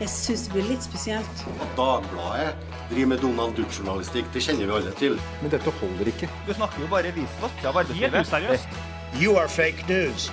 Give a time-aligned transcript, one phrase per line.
[0.00, 1.42] Jeg syns det blir litt spesielt.
[1.62, 2.54] At Dagbladet
[2.90, 5.14] driver med Donald Duck-journalistikk, det kjenner vi alle til.
[5.42, 6.28] Men dette holder ikke.
[6.48, 8.26] Du snakker jo bare visvask av arbeidslivet.
[8.26, 8.78] useriøst.
[9.20, 10.30] You are fake news.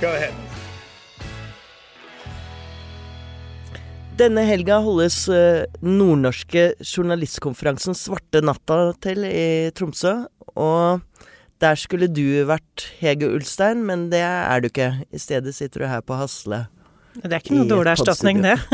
[0.00, 0.34] Go ahead.
[4.18, 10.24] Denne helga holdes eh, nordnorske journalistkonferansen Svarte natta til i Tromsø.
[10.58, 11.04] Og
[11.62, 14.92] der skulle du vært Hege Ulstein, men det er du ikke.
[15.10, 16.66] I stedet sitter du her på Hasle.
[17.18, 18.58] Det er ikke noe dårlig erstatning, det.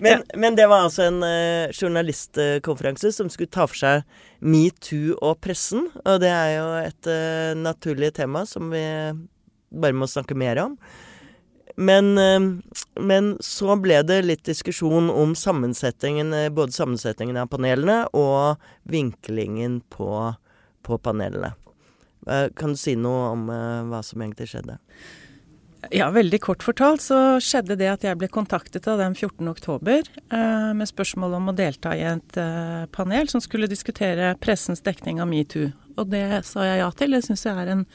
[0.00, 4.06] Men, men det var altså en uh, journalistkonferanse som skulle ta for seg
[4.40, 5.90] metoo og pressen.
[6.06, 8.80] Og det er jo et uh, naturlig tema som vi
[9.70, 10.78] bare må snakke mer om.
[11.80, 12.40] Men, eh,
[13.00, 20.10] men så ble det litt diskusjon om sammensetningen, både sammensetningen av panelene og vinklingen på,
[20.86, 21.54] på panelene.
[22.26, 24.78] Eh, Kan du si noe om eh, hva som egentlig skjedde?
[25.88, 29.46] Ja, veldig kort fortalt så skjedde det at jeg ble kontaktet av dem 14.
[29.48, 34.84] oktober eh, med spørsmål om å delta i et eh, panel som skulle diskutere pressens
[34.84, 35.70] dekning av metoo.
[35.96, 37.16] Og det sa jeg ja til.
[37.16, 37.86] Det syns jeg er en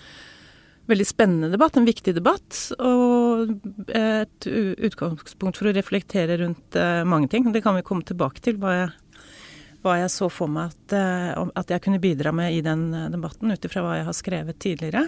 [0.89, 2.57] veldig spennende debatt, en viktig debatt.
[2.81, 3.53] Og
[3.93, 6.77] et utgangspunkt for å reflektere rundt
[7.09, 7.47] mange ting.
[7.53, 8.91] Det kan vi komme tilbake til, hva jeg,
[9.85, 13.11] hva jeg så for meg at, eh, at jeg kunne bidra med i den eh,
[13.13, 15.05] debatten, ut ifra hva jeg har skrevet tidligere.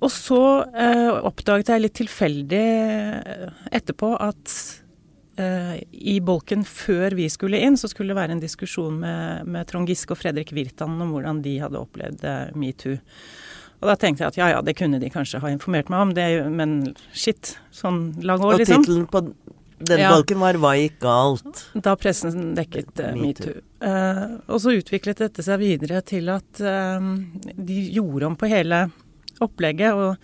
[0.00, 4.54] Og så eh, oppdaget jeg litt tilfeldig eh, etterpå at
[5.40, 9.68] eh, i bolken før vi skulle inn, så skulle det være en diskusjon med, med
[9.68, 12.96] Trond Giske og Fredrik Virtanen om hvordan de hadde opplevd eh, metoo.
[13.80, 16.10] Og da tenkte jeg at ja ja, det kunne de kanskje ha informert meg om,
[16.16, 16.80] det, men
[17.16, 18.84] shit, sånn lang år, Og liksom.
[18.84, 19.24] tittelen på
[19.80, 20.10] den Ja.
[20.12, 21.64] balken var 'Hva gikk galt'?
[21.74, 23.60] Da pressen dekket uh, Metoo.
[23.80, 27.00] Eh, og så utviklet dette seg videre til at uh,
[27.56, 28.90] de gjorde om på hele
[29.40, 30.16] opplegget og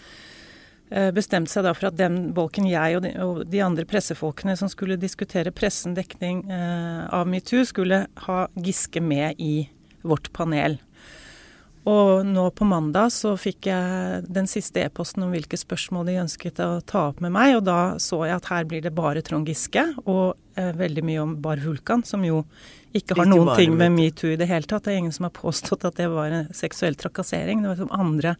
[0.87, 4.69] bestemte seg da for at den bolken jeg og de, og de andre pressefolkene som
[4.71, 9.69] skulle diskutere pressen dekning eh, av metoo, skulle ha Giske med i
[10.07, 10.79] vårt panel.
[11.87, 16.59] Og nå på mandag så fikk jeg den siste e-posten om hvilke spørsmål de ønsket
[16.65, 19.47] å ta opp med meg, og da så jeg at her blir det bare Trond
[19.47, 22.43] Giske og eh, veldig mye om Bar Vulkan, som jo
[22.91, 24.89] ikke har Ikke noen ting med metoo i det hele tatt.
[24.89, 27.63] Det er ingen som har påstått at det var en seksuell trakassering.
[27.63, 28.33] Det var som andre,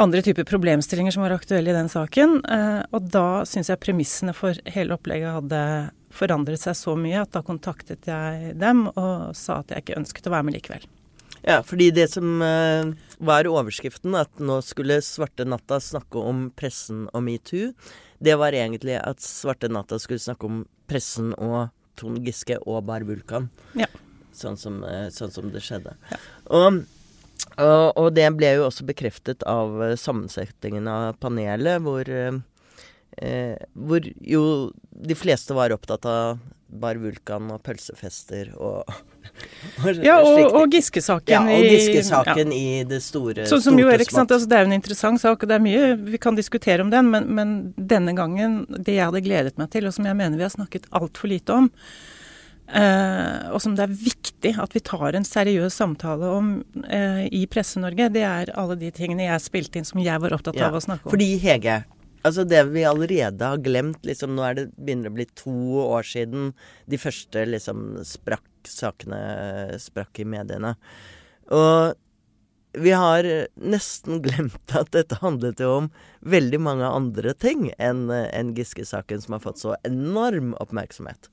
[0.00, 2.38] andre typer problemstillinger som var aktuelle i den saken.
[2.46, 5.60] Eh, og da syns jeg premissene for hele opplegget hadde
[6.14, 10.30] forandret seg så mye at da kontaktet jeg dem og sa at jeg ikke ønsket
[10.30, 10.88] å være med likevel.
[11.42, 17.06] Ja, fordi det som eh, var overskriften, at nå skulle Svarte Natta snakke om pressen
[17.14, 17.72] og metoo,
[18.20, 21.70] det var egentlig at Svarte Natta skulle snakke om pressen og
[22.00, 23.48] Trond Giske og Bar Vulkan.
[23.78, 23.88] Ja.
[24.36, 25.96] Sånn som, eh, sånn som det skjedde.
[26.52, 26.82] Og,
[27.56, 34.12] og, og det ble jo også bekreftet av eh, sammensetningen av panelet, hvor, eh, hvor
[34.20, 34.44] jo
[34.90, 36.40] de fleste var opptatt av
[36.70, 38.86] Bar Vulkan og pølsefester og,
[39.82, 41.32] og Ja, og, og Giske-saken.
[41.34, 44.30] Ja, og i- Giske-saken i det store Sånn som jo er, ikke sant?
[44.36, 46.92] Altså, det er jo en interessant sak, og det er mye vi kan diskutere om
[46.94, 50.38] den, men, men denne gangen, det jeg hadde gledet meg til, og som jeg mener
[50.38, 51.70] vi har snakket altfor lite om,
[52.70, 56.52] eh, og som det er viktig at vi tar en seriøs samtale om
[56.86, 60.58] eh, i Presse-Norge, det er alle de tingene jeg spilte inn som jeg var opptatt
[60.60, 61.14] Ja, av å snakke om.
[61.16, 61.80] Fordi Hege,
[62.26, 65.54] altså det vi allerede har glemt liksom, Nå er det begynner å bli to
[65.86, 66.52] år siden
[66.90, 69.18] de første liksom sprakk sakene
[69.80, 70.74] sprakk i mediene.
[71.56, 71.96] Og
[72.76, 73.26] vi har
[73.56, 75.88] nesten glemt at dette handlet jo om
[76.20, 81.30] veldig mange andre ting enn en Giske-saken, som har fått så enorm oppmerksomhet.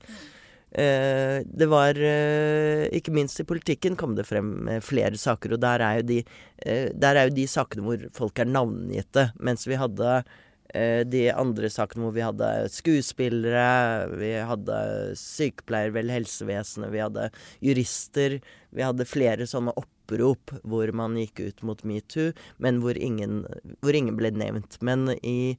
[0.68, 5.62] Eh, det var eh, Ikke minst i politikken kom det frem eh, flere saker, og
[5.64, 6.18] der er jo de,
[6.60, 9.30] er jo de sakene hvor folk er navngitte.
[9.40, 10.20] Mens vi hadde
[10.68, 14.78] de andre sakene hvor vi hadde skuespillere, vi hadde
[15.16, 17.28] sykepleiere, vel helsevesenet, vi hadde
[17.64, 18.38] jurister.
[18.76, 23.42] Vi hadde flere sånne opprop hvor man gikk ut mot metoo, men hvor ingen,
[23.80, 24.76] hvor ingen ble nevnt.
[24.84, 25.56] Men i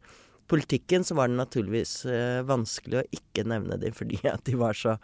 [0.50, 4.78] politikken så var det naturligvis eh, vanskelig å ikke nevne dem, fordi at de var
[4.78, 4.98] så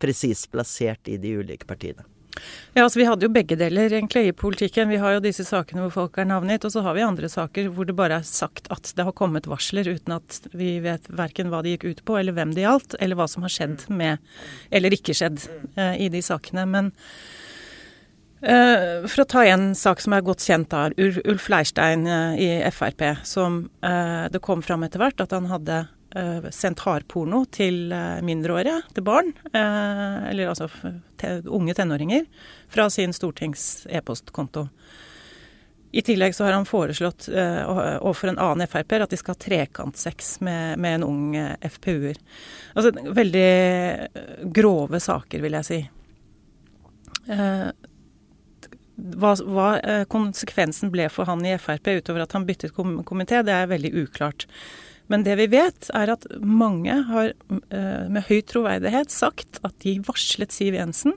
[0.00, 2.04] presist plassert i de ulike partiene.
[2.74, 4.90] Ja, altså Vi hadde jo begge deler egentlig i politikken.
[4.90, 7.70] Vi har jo disse sakene hvor folk er navngitt, og så har vi andre saker
[7.74, 11.52] hvor det bare er sagt at det har kommet varsler uten at vi vet verken
[11.52, 14.22] hva de gikk ut på, eller hvem det gjaldt, eller hva som har skjedd med,
[14.74, 15.46] eller ikke skjedd
[15.78, 16.66] eh, i de sakene.
[16.66, 16.90] Men
[18.42, 22.50] eh, for å ta en sak som er godt kjent av Ulf Leirstein eh, i
[22.74, 25.84] Frp, som eh, det kom fram etter hvert at han hadde
[26.54, 30.68] sendt hardporno til eh, mindreårige, til barn, eh, eller altså
[31.50, 32.28] unge tenåringer,
[32.70, 34.68] fra sin stortings-e-postkonto.
[35.94, 40.32] I tillegg så har han foreslått overfor en annen Frp-er at de skal ha trekantsex
[40.42, 42.18] med, med en ung FPU-er.
[42.74, 45.78] Altså veldig grove saker, vil jeg si.
[49.22, 49.68] Hva, hva
[50.10, 53.94] konsekvensen ble for han i Frp utover at han byttet kom komité, det er veldig
[54.02, 54.48] uklart.
[55.12, 57.34] Men det vi vet, er at mange har
[57.68, 61.12] med høy troverdighet sagt at de varslet Siv Jensen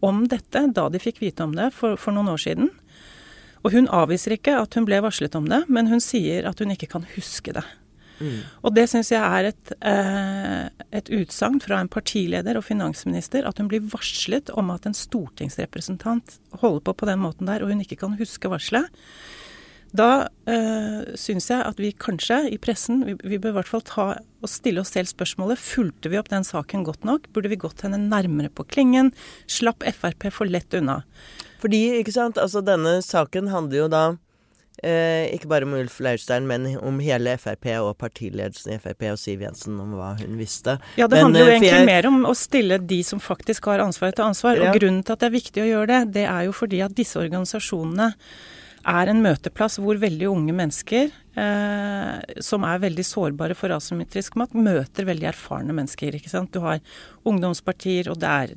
[0.00, 2.70] om dette da de fikk vite om det for, for noen år siden.
[3.66, 6.72] Og hun avviser ikke at hun ble varslet om det, men hun sier at hun
[6.74, 7.66] ikke kan huske det.
[8.18, 8.38] Mm.
[8.66, 10.64] Og det syns jeg er et, eh,
[10.98, 16.38] et utsagn fra en partileder og finansminister at hun blir varslet om at en stortingsrepresentant
[16.62, 18.90] holder på på den måten der, og hun ikke kan huske varselet.
[19.96, 23.84] Da øh, syns jeg at vi kanskje i pressen vi, vi bør i hvert fall
[23.88, 27.30] ta og stille oss selv spørsmålet fulgte vi opp den saken godt nok?
[27.32, 29.14] Burde vi gått henne nærmere på klingen?
[29.48, 31.00] Slapp Frp for lett unna?
[31.62, 34.02] Fordi, ikke sant, altså denne saken handler jo da
[34.84, 39.18] eh, ikke bare om Ulf Leirstein, men om hele Frp og partiledelsen i Frp og
[39.18, 40.76] Siv Jensen om hva hun visste.
[41.00, 41.88] Ja, det men, handler jo eh, egentlig jeg...
[41.88, 44.60] mer om å stille de som faktisk har ansvaret til ansvar.
[44.60, 44.68] Ja.
[44.68, 46.94] Og grunnen til at det er viktig å gjøre det, det er jo fordi at
[46.98, 48.12] disse organisasjonene
[48.88, 54.56] er en møteplass hvor veldig unge mennesker, eh, som er veldig sårbare for asymmetrisk makt,
[54.58, 56.16] møter veldig erfarne mennesker.
[56.18, 56.52] ikke sant?
[56.54, 56.80] Du har
[57.28, 58.54] ungdomspartier, og det er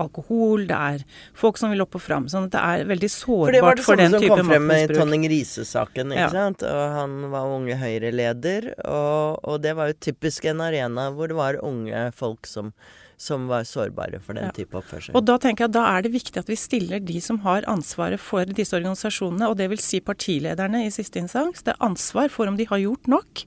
[0.00, 1.04] alkohol, det er
[1.36, 2.26] folk som vil opp og fram.
[2.30, 4.26] Sånn at det er veldig sårbart for, den type maktmisbruk.
[4.26, 6.32] For det var det samme som kom frem med Tonning Riise-saken, ikke ja.
[6.34, 6.66] sant.
[6.66, 11.38] Og han var unge Høyre-leder, og, og det var jo typisk en arena hvor det
[11.38, 12.74] var unge folk som
[13.20, 14.54] som var sårbare for den ja.
[14.56, 15.14] type oppførsel.
[15.16, 17.66] Og Da tenker jeg at da er det viktig at vi stiller de som har
[17.70, 22.32] ansvaret for disse organisasjonene, og det vil si partilederne i siste instans, det er ansvar
[22.32, 23.44] for om de har gjort nok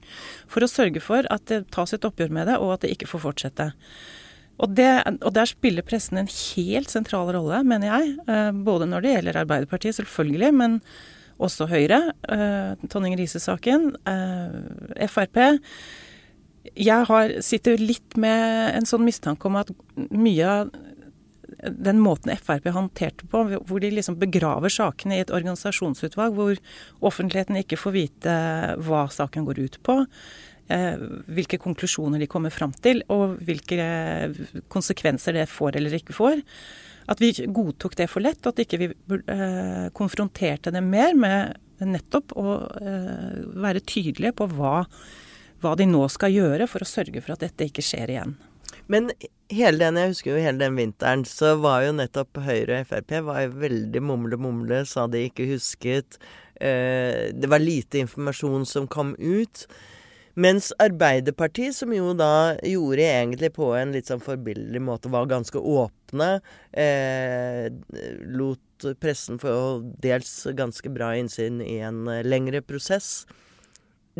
[0.50, 3.10] for å sørge for at det tas et oppgjør med det, og at det ikke
[3.10, 3.70] får fortsette.
[4.58, 4.90] Og, det,
[5.22, 8.16] og, Der spiller pressen en helt sentral rolle, mener jeg.
[8.26, 10.80] Eh, både når det gjelder Arbeiderpartiet, selvfølgelig, men
[11.38, 12.00] også Høyre.
[12.26, 13.92] Eh, Tonning Riise-saken.
[14.10, 15.38] Eh, Frp
[16.78, 19.72] jeg har, sitter litt med en sånn mistanke om at
[20.10, 20.70] mye av
[21.58, 26.60] den måten Frp håndterte på, hvor de liksom begraver sakene i et organisasjonsutvalg, hvor
[27.10, 28.36] offentligheten ikke får vite
[28.86, 29.96] hva saken går ut på,
[30.70, 34.34] eh, hvilke konklusjoner de kommer fram til, og hvilke
[34.70, 36.44] konsekvenser det får eller ikke får.
[37.08, 41.56] At vi godtok det for lett, og at ikke vi eh, konfronterte det mer med
[41.80, 44.84] nettopp å eh, være tydelige på hva
[45.62, 48.36] hva de nå skal gjøre for å sørge for at dette ikke skjer igjen.
[48.88, 49.10] Men
[49.52, 53.14] hele den, jeg husker jo hele den vinteren, så var jo nettopp Høyre og Frp
[53.26, 56.18] var veldig mumle-mumle, sa de ikke husket.
[56.56, 59.66] Eh, det var lite informasjon som kom ut.
[60.38, 65.58] Mens Arbeiderpartiet, som jo da gjorde egentlig på en litt sånn forbilledlig måte, var ganske
[65.58, 66.30] åpne,
[66.72, 67.66] eh,
[68.30, 69.52] lot pressen få
[69.98, 73.26] dels ganske bra innsyn i en lengre prosess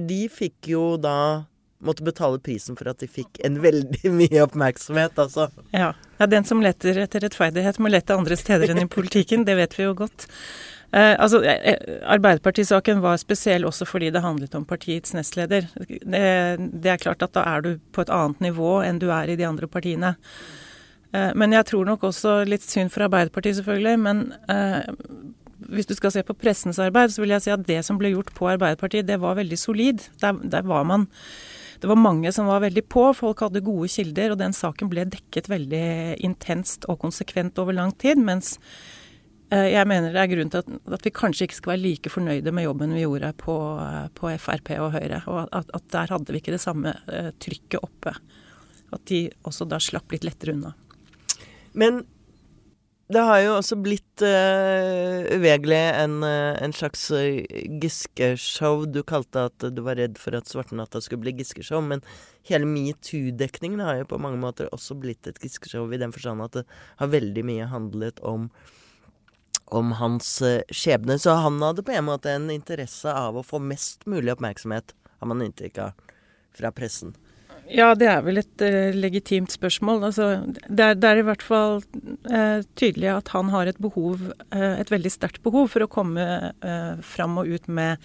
[0.07, 1.45] de fikk jo da
[1.79, 5.49] måtte betale prisen for at de fikk en veldig mye oppmerksomhet, altså.
[5.71, 5.93] Ja.
[6.19, 9.47] ja den som leter etter rettferdighet, må lete andre steder enn i politikken.
[9.49, 10.29] Det vet vi jo godt.
[10.91, 15.69] Eh, altså, eh, eh, Arbeiderpartisaken var spesiell også fordi det handlet om partiets nestleder.
[15.77, 19.29] Det, det, er klart at da er du på et annet nivå enn du er
[19.29, 20.17] i de andre partiene.
[21.13, 24.01] Eh, men jeg tror nok også litt synd for Arbeiderpartiet, selvfølgelig.
[24.05, 24.83] Men eh,
[25.69, 28.15] hvis du skal se på pressens arbeid, så vil jeg si at det som ble
[28.15, 30.05] gjort på Arbeiderpartiet, det var veldig solid.
[30.23, 31.09] Der, der var man
[31.79, 35.05] det var mange som var veldig på, folk hadde gode kilder, og den saken ble
[35.07, 38.19] dekket veldig intenst og konsekvent over lang tid.
[38.19, 38.57] Mens
[39.53, 42.11] eh, jeg mener det er grunn til at, at, vi kanskje ikke skal være like
[42.11, 43.57] fornøyde med jobben vi gjorde på,
[44.19, 45.23] på Frp og Høyre.
[45.31, 48.17] Og at, at, der hadde vi ikke det samme uh, trykket oppe.
[48.91, 50.75] At de også da slapp litt lettere unna.
[51.79, 52.03] Men
[53.09, 57.41] det har jo også blitt uh, uvegelig en, uh, en, slags uh,
[57.81, 58.85] Giske-show.
[58.93, 62.05] Du kalte at du var redd for at Svartenatta skulle bli Giske-show, men
[62.51, 66.61] hele metoo-dekningen har jo på mange måter også blitt et Giske-show, i den forstand at
[66.61, 66.67] det
[67.01, 68.51] har veldig mye handlet om
[69.69, 70.39] om hans
[70.73, 71.19] skjebne.
[71.21, 75.29] Så han hadde på en måte en interesse av å få mest mulig oppmerksomhet, har
[75.29, 76.07] man inntrykk av,
[76.57, 77.13] fra pressen.
[77.69, 80.03] Ja, det er vel et uh, legitimt spørsmål.
[80.09, 80.29] Altså,
[80.69, 81.79] det, er, det, er, i hvert fall
[82.31, 84.23] uh, tydelig at han har et behov,
[84.55, 86.27] uh, et veldig sterkt behov, for å komme
[87.05, 88.03] fram og ut med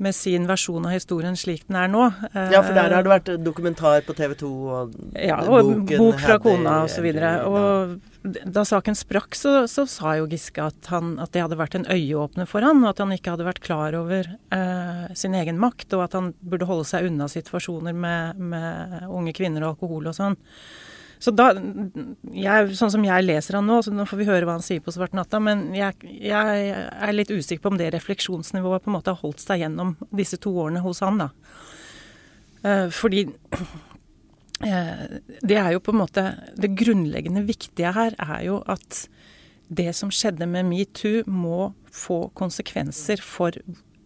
[0.00, 2.06] med sin versjon av historien slik den er nå.
[2.32, 6.22] Ja, for der har det vært dokumentar på TV 2 og, ja, og boken bok
[6.22, 7.10] fra kona osv.
[7.10, 11.44] Og, så og da saken sprakk, så, så sa jo Giske at, han, at, det
[11.44, 15.06] hadde vært en øyeåpner for han, og at han ikke hadde vært klar over eh,
[15.16, 19.64] sin egen makt, og at han burde holde seg unna situasjoner med, med unge kvinner
[19.64, 20.36] og alkohol og sånn.
[21.20, 24.56] Så da jeg, Sånn som jeg leser han nå, så nå får vi høre hva
[24.56, 28.84] han sier på Svart natta, men jeg, jeg er litt usikker på om det refleksjonsnivået
[28.84, 31.28] på en måte har holdt seg gjennom disse to årene hos han, da.
[32.64, 33.26] Eh, fordi
[34.64, 35.04] eh,
[35.40, 36.24] det er jo på en måte
[36.60, 39.06] Det grunnleggende viktige her er jo at
[39.70, 43.54] det som skjedde med metoo, må få konsekvenser for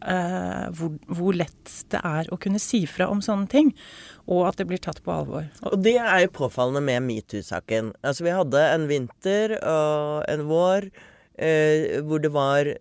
[0.07, 3.73] eh, hvor, hvor, lett det er å kunne si fra om sånne ting,
[4.25, 5.49] og at det blir tatt på alvor.
[5.71, 7.93] Og det er jo påfallende med metoo-saken.
[8.05, 10.89] Altså, vi hadde en vinter og en vår
[11.39, 12.75] eh, hvor det var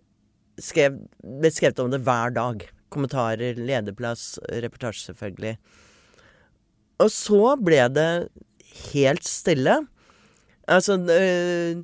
[0.60, 2.66] skrev, ble skrevet om det hver dag.
[2.94, 5.56] Kommentarer, lederplass, reportasje, selvfølgelig.
[7.02, 8.10] Og så ble det
[8.92, 9.80] helt stille.
[10.70, 11.82] Altså øh,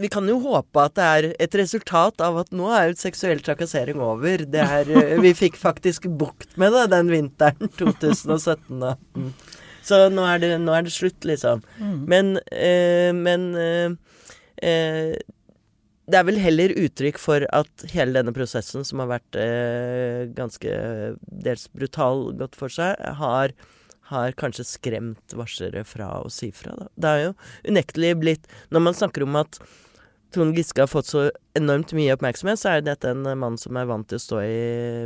[0.00, 3.42] vi kan jo håpe at det er et resultat av at nå er jo seksuell
[3.44, 4.42] trakassering over.
[4.50, 8.96] Det er, eh, vi fikk faktisk bukt med det den vinteren 2017 da.
[9.84, 11.62] Så nå er, det, nå er, det, slutt, liksom.
[11.78, 11.96] Mm.
[12.10, 13.94] Men, eh, men eh,
[14.64, 15.12] eh,
[16.04, 20.74] det er vel heller uttrykk for at hele denne prosessen, som har vært eh, ganske
[21.28, 23.54] dels brutal gått for seg, har
[24.10, 26.74] har kanskje skremt varslere fra å si fra.
[26.76, 26.88] Da.
[26.94, 27.30] Det er jo
[27.72, 29.56] unektelig blitt Når man snakker om at
[30.34, 33.86] Trond Giske har fått så enormt mye oppmerksomhet, så er dette en mann som er
[33.86, 34.62] vant til å stå i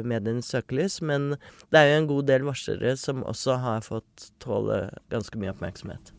[0.09, 1.01] medienes søkelys.
[1.05, 1.35] Men
[1.69, 6.15] det er jo en god del varslere som også har fått tåle ganske mye oppmerksomhet.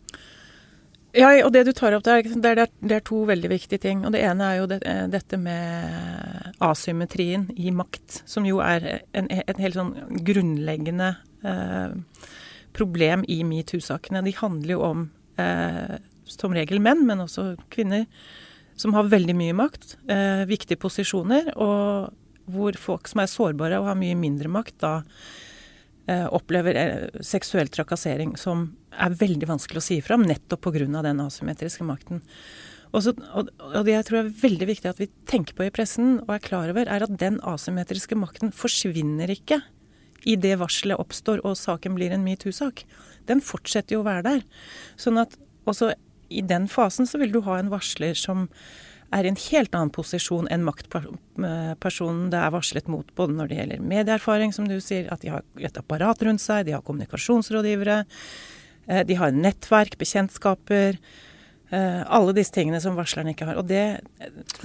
[1.17, 4.03] Ja, og det du tar opp der, det er, det er to veldig viktige ting.
[4.05, 8.85] Og det ene er jo det, dette med asymmetrien i makt, som jo er
[9.17, 9.95] en, en helt sånn
[10.27, 11.97] grunnleggende eh,
[12.77, 14.21] problem i metoo-sakene.
[14.27, 15.07] De handler jo om
[15.41, 15.97] eh,
[16.29, 18.05] som regel menn, men også kvinner
[18.79, 22.15] som har veldig mye makt, eh, viktige posisjoner, og
[22.49, 24.93] hvor folk som er sårbare og har mye mindre makt, da
[26.07, 31.03] eh, opplever eh, seksuell trakassering som er veldig vanskelig å si fra om, nettopp pga.
[31.03, 32.23] den asymmetriske makten.
[32.89, 35.73] Og, så, og, og, det jeg tror er veldig viktig at vi tenker på i
[35.73, 39.59] pressen og er klar over, er at den asymmetriske makten forsvinner ikke
[40.27, 42.81] i det varselet oppstår og saken blir en metoo-sak.
[43.29, 44.41] Den fortsetter jo å være der.
[44.99, 45.37] Sånn at
[45.69, 45.93] også
[46.29, 48.47] i den fasen så vil du ha en varsler som
[49.15, 53.57] er i en helt annen posisjon enn maktpersonen det er varslet mot, både når det
[53.57, 58.03] gjelder medieerfaring, som du sier, at de har et apparat rundt seg, de har kommunikasjonsrådgivere,
[58.87, 61.01] eh, de har nettverk, bekjentskaper.
[61.69, 63.59] Eh, alle disse tingene som varsleren ikke har.
[63.61, 64.01] Og det,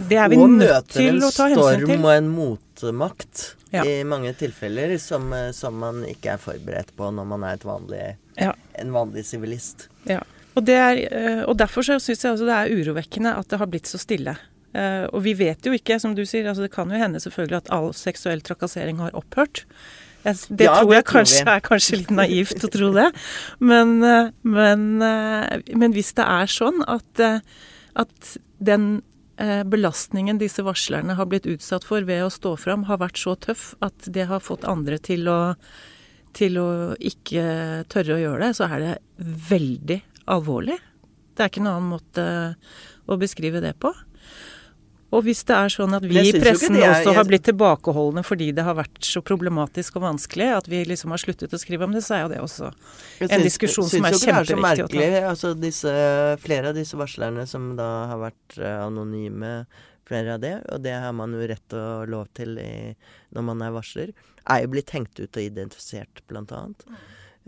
[0.09, 1.57] det er vi nødt til å ta hensyn til.
[1.57, 3.43] Og møter en storm og en motmakt
[3.75, 3.85] ja.
[3.85, 8.07] i mange tilfeller som, eh, som, man ikke er forberedt på når man er vanlig,
[8.41, 8.55] ja.
[8.81, 9.89] en vanlig sivilist.
[10.09, 10.23] Ja.
[10.55, 13.91] Og, er, eh, og derfor syns jeg altså det er urovekkende at det har blitt
[13.91, 14.37] så stille.
[14.75, 17.61] Uh, og vi vet jo ikke, som du sier, altså det kan jo hende selvfølgelig
[17.61, 19.63] at all seksuell trakassering har opphørt.
[20.25, 21.53] Jeg, det ja, tror jeg det kanskje vi.
[21.53, 23.05] er kanskje litt naivt å tro det.
[23.63, 27.23] Men, uh, men, men, hvis det er sånn at,
[28.03, 28.97] at den
[29.67, 33.73] belastningen disse varslerne har blitt utsatt for ved å stå fram, har vært så tøff
[33.83, 35.39] at det har fått andre til å,
[36.39, 36.69] til å
[37.03, 37.47] ikke
[37.91, 38.93] tørre å gjøre det, så er det
[39.51, 39.99] veldig
[40.31, 40.79] alvorlig.
[41.35, 42.27] Det er ikke noen annen måte
[43.11, 43.93] å beskrive det på.
[45.15, 48.49] Og hvis det er sånn at vi i pressen er, også har blitt tilbakeholdne fordi
[48.57, 51.95] det har vært så problematisk og vanskelig, at vi liksom har sluttet å skrive om
[51.95, 55.09] det, så er jo det også en synes, diskusjon som er kjempeviktig å ta.
[55.31, 55.95] Altså disse,
[56.43, 59.55] flere av disse varslerne som da har vært uh, anonyme,
[60.09, 62.73] flere av det, og det har man jo rett og lov til i,
[63.37, 64.11] når man er varsler,
[64.51, 66.85] er jo blitt hengt ut og identifisert, blant annet.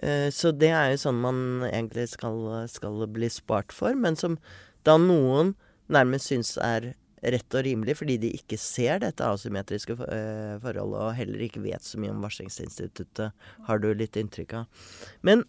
[0.03, 1.39] Eh, så det er jo sånn man
[1.71, 2.39] egentlig skal,
[2.73, 4.39] skal, bli spart for, men som
[4.87, 5.55] da noen
[5.93, 6.93] nærmest syns er
[7.27, 11.87] rett og rimelig, fordi de ikke ser dette asymmetriske eh, forholdet, og heller ikke vet
[11.87, 14.93] så mye om varslingsinstituttet, har du litt inntrykk av.
[15.27, 15.47] Men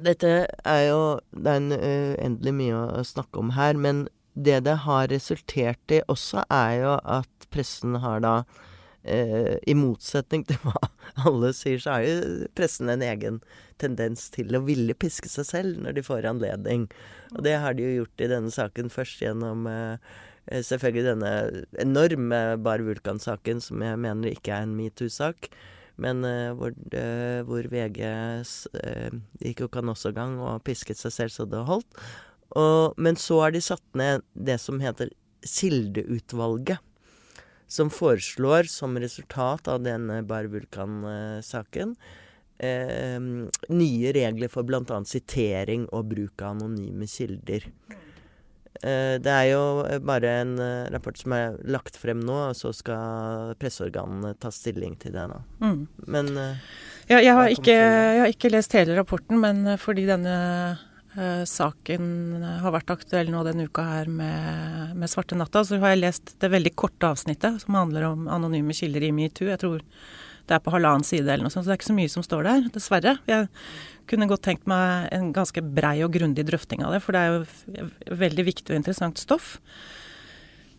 [0.00, 4.78] dette er jo Det er en uendelig mye å snakke om her, men det det
[4.86, 8.34] har resultert i også, er jo at pressen har da
[9.04, 10.76] eh, I motsetning til hva
[11.28, 13.40] alle sier, så har jo pressen en egen
[13.82, 16.88] tendens til å ville piske seg selv når de får anledning.
[17.34, 20.14] Og det har de jo gjort i denne saken, først gjennom eh,
[20.50, 21.34] selvfølgelig denne
[21.82, 25.50] enorme Bar Vulkan-saken, som jeg mener ikke er en metoo-sak.
[26.00, 31.46] Men uh, hvor, uh, hvor, VG uh, gikk jo kanossagang og pisket seg selv så
[31.46, 32.00] det holdt.
[32.56, 35.12] Og, men så har de satt ned det som heter
[35.44, 36.80] Kildeutvalget
[37.72, 41.96] som foreslår, som resultat av denne Bar Vulkan-saken,
[42.60, 43.18] eh,
[43.72, 45.00] nye regler for bl.a.
[45.08, 47.68] sitering og bruk av anonyme kilder.
[48.82, 49.64] Eh, det er jo
[50.04, 54.96] bare en eh, rapport som er lagt frem nå, og så skal presseorganene ta stilling
[55.00, 55.42] til det nå.
[55.62, 55.82] Mm.
[56.12, 56.70] Men eh,
[57.08, 60.38] ja, jeg, har ikke, jeg, har ikke, lest hele rapporten, men fordi denne
[60.72, 65.92] eh, saken har vært aktuell nå denne uka her med, med Svarte natta, så har
[65.92, 69.50] jeg lest det veldig korte avsnittet som handler om anonyme kilder i metoo.
[69.50, 69.84] Jeg tror
[70.48, 72.24] det er på halvannen side eller noe sånt, så det er ikke så mye som
[72.26, 73.16] står der, dessverre.
[73.30, 73.48] Jeg
[74.10, 77.34] kunne godt tenkt meg en ganske brei og grundig drøfting av det, for det er
[77.36, 79.54] jo veldig viktig og interessant stoff.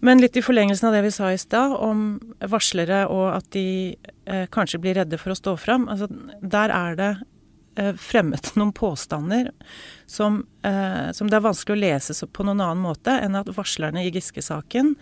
[0.03, 2.17] Men litt i forlengelsen av det vi sa i stad, om
[2.51, 3.67] varslere og at de
[4.27, 5.87] eh, kanskje blir redde for å stå fram.
[5.87, 6.09] Altså,
[6.43, 7.29] der er det eh,
[7.97, 9.51] fremmet noen påstander
[10.05, 14.03] som, eh, som, det er vanskelig å lese på noen annen måte enn at varslerne
[14.05, 14.93] i Giske-saken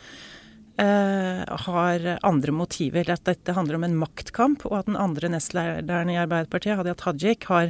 [0.82, 3.10] Eh, har andre motiver.
[3.12, 7.46] At dette handler om en maktkamp, og at den andre nestlederen i Arbeiderpartiet, Hadia Tajik,
[7.52, 7.70] har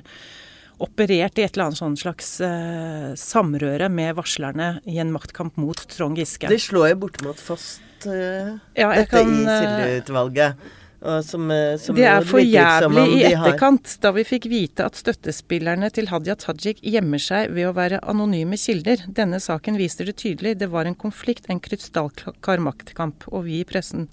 [0.81, 5.77] operert i et eller annet sånn slags uh, samrøre med varslerne i en maktkamp mot
[5.91, 6.49] Trond Giske.
[6.49, 10.71] Det slår jo bortimot fast uh, ja, dette kan, i kildeutvalget.
[11.01, 11.49] Som,
[11.81, 16.35] som det er for jævlig i etterkant, da vi fikk vite at støttespillerne til Hadia
[16.37, 19.07] Tajik gjemmer seg ved å være anonyme kilder.
[19.09, 20.59] Denne saken viser det tydelig.
[20.61, 23.25] Det var en konflikt, en krystallklar maktkamp.
[23.33, 24.11] Og vi i pressen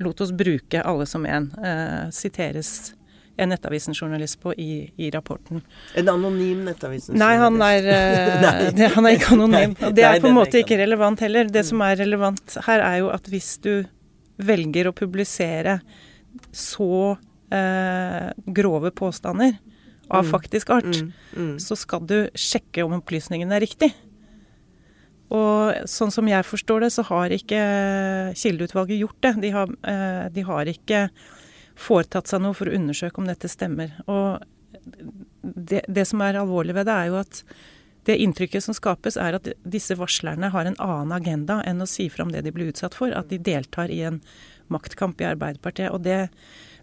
[0.00, 1.50] lot oss bruke alle som en.
[1.60, 2.94] Eh, siteres
[3.36, 5.60] en Nettavisen-journalist på i, i, rapporten.
[5.94, 7.20] En anonym Nettavisen-journalist?
[7.20, 9.76] Nei, han er, uh, det, han er ikke anonym.
[9.92, 11.50] Det er på en måte ikke relevant heller.
[11.52, 13.72] Det som er relevant her, er jo at hvis du
[14.40, 15.78] velger å publisere
[16.52, 17.16] så
[17.54, 19.56] eh, grove påstander
[20.08, 20.30] av mm.
[20.30, 21.12] faktisk art, mm.
[21.36, 21.54] Mm.
[21.62, 23.90] så skal du sjekke om opplysningene er riktig.
[25.34, 27.60] Og sånn som jeg forstår det, så har ikke
[28.38, 29.32] Kildeutvalget gjort det.
[29.42, 31.08] De har, eh, de har ikke
[31.76, 33.96] foretatt seg noe for å undersøke om dette stemmer.
[34.06, 34.44] Og
[35.42, 37.42] det, det, som er alvorlig ved det, er jo at
[38.06, 42.06] det inntrykket som skapes, er at disse varslerne har en annen agenda enn å si
[42.12, 43.10] fra om det de blir utsatt for.
[43.10, 44.20] At de deltar i en
[44.72, 45.92] maktkamp i Arbeiderpartiet.
[45.94, 46.26] Og det,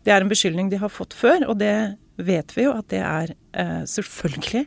[0.05, 1.75] det er en beskyldning de har fått før, og det
[2.21, 4.65] vet vi jo at det er eh, selvfølgelig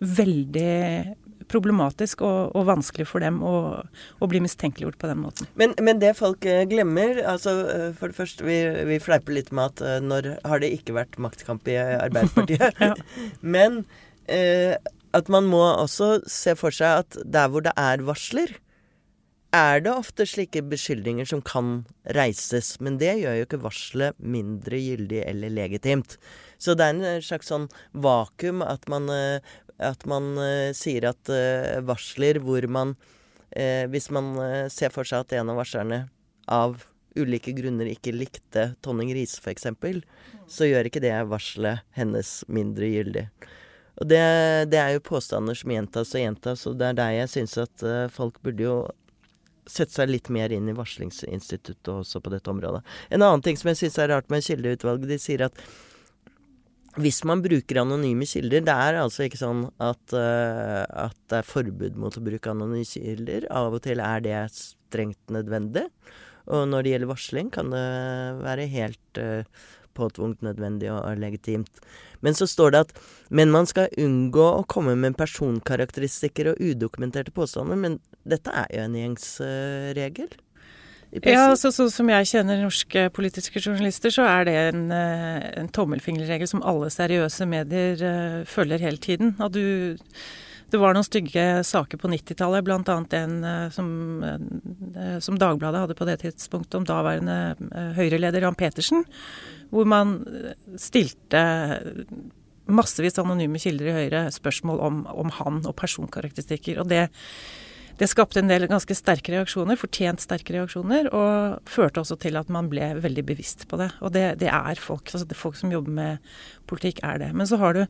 [0.00, 1.16] veldig
[1.50, 5.50] problematisk og, og vanskelig for dem å, å, bli mistenkeliggjort på den måten.
[5.58, 9.50] Men, men det folk eh, glemmer altså eh, For det første, vi, vi fleiper litt
[9.56, 11.76] med at uh, når har det ikke vært maktkamp i
[12.06, 12.80] Arbeiderpartiet?
[12.80, 12.94] ja.
[13.42, 13.82] Men
[14.30, 14.76] eh,
[15.16, 18.52] at man må også se for seg at der hvor det er varsler,
[19.56, 21.84] er det ofte slike beskyldninger som kan
[22.16, 22.76] reises.
[22.80, 26.16] Men det gjør jo ikke varselet mindre gyldig eller legitimt.
[26.58, 29.10] Så det er en slags sånn vakuum at man
[29.80, 31.30] at man uh, sier at
[31.88, 32.94] varsler hvor man
[33.50, 34.36] Hvis man
[34.70, 36.04] ser for seg at en av varslerne
[36.46, 36.84] av
[37.18, 39.66] ulike grunner ikke likte Tonning Riise f.eks.,
[40.46, 43.24] så gjør ikke det varselet hennes mindre gyldig.
[43.98, 44.22] Og det,
[44.70, 47.84] det, er jo påstander som gjentas og gjentas, og det er der jeg syns at
[48.14, 48.76] folk burde jo
[49.70, 52.82] sette seg litt mer inn i varslingsinstituttet også på dette området.
[53.10, 55.62] En annen ting som jeg syns er rart med kildeutvalget, de sier at
[56.98, 61.46] hvis man bruker anonyme kilder Det er altså ikke sånn at, uh, at, det er
[61.46, 63.46] forbud mot å bruke anonyme kilder.
[63.54, 65.86] Av og til er det strengt nødvendig.
[66.50, 67.84] Og når det gjelder varsling, kan det
[68.42, 69.46] være helt uh,
[69.94, 71.82] påtvunget nødvendig og, legitimt.
[72.24, 72.96] Men så står det at
[73.30, 77.78] men man skal unngå å komme med personkarakteristikker og udokumenterte påstander.
[77.78, 80.30] Men dette er jo en gjengsregel.
[81.26, 85.70] Ja, så, så, som jeg kjenner norske politiske journalister, så er det en, eh, en
[85.74, 89.34] tommelfingerregel som alle seriøse medier uh, følger hele tiden.
[89.42, 89.64] Og du
[90.70, 92.94] det var noen stygge saker på 90-tallet, bl.a.
[93.18, 93.88] en uh, som,
[95.18, 97.56] som, Dagbladet hadde på det tidspunktet om daværende
[97.96, 99.02] Høyre-leder Jan Petersen,
[99.74, 100.20] hvor man
[100.78, 101.42] stilte
[102.70, 106.78] massevis anonyme kilder i Høyre spørsmål om, om han og personkarakteristikker.
[106.78, 107.08] Og det
[108.00, 112.48] det skapte en del ganske sterke reaksjoner, fortjent sterke reaksjoner, og førte også til at
[112.52, 113.90] man ble veldig bevisst på det.
[114.00, 115.04] Og det, det er folk.
[115.12, 116.30] altså det Folk som jobber med
[116.70, 117.28] politikk, er det.
[117.36, 117.82] Men så har du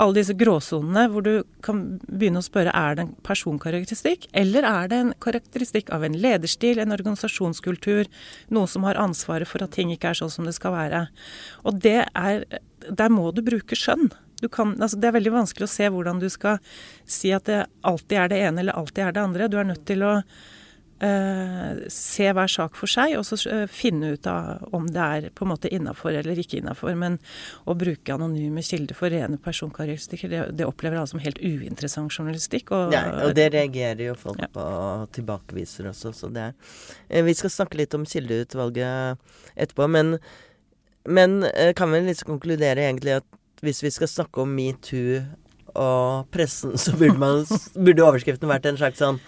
[0.00, 4.88] alle disse gråsonene hvor du kan begynne å spørre er det en personkarakteristikk, eller er
[4.88, 8.08] det en karakteristikk av en lederstil, en organisasjonskultur,
[8.56, 11.06] noen som har ansvaret for at ting ikke er sånn som det skal være.
[11.68, 12.46] Og det er
[12.82, 14.08] Der må du bruke skjønn.
[14.50, 16.58] Kan, altså det er veldig vanskelig å se hvordan du skal
[17.04, 19.48] si at det alltid er det ene eller alltid er det andre.
[19.52, 20.16] Du er nødt til å
[21.02, 25.28] uh, se hver sak for seg, og så uh, finne ut av om det er
[25.34, 26.94] på en måte innafor eller ikke innafor.
[26.98, 27.18] Men
[27.68, 32.72] å bruke anonyme kilder for rene personkarakteristikker, det, det opplever alle som helt uinteressant journalistikk.
[32.76, 34.50] Og, ja, og det reagerer jo folk ja.
[34.52, 39.20] på og tilbakeviser også, så det er uh, Vi skal snakke litt om kildeutvalget
[39.56, 40.16] etterpå, men
[41.02, 41.40] men
[41.74, 43.24] kan vi liksom konkludere egentlig at
[43.62, 45.20] hvis vi skal snakke om metoo
[45.78, 47.46] og pressen, så burde, man,
[47.78, 49.22] burde overskriften vært en slags sånn